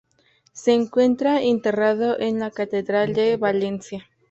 Se 0.51 0.73
encuentra 0.73 1.43
enterrado 1.43 2.19
en 2.19 2.39
la 2.39 2.49
catedral 2.49 3.13
de 3.13 3.37
Valencia. 3.37 4.09